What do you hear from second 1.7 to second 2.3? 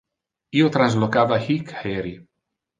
heri.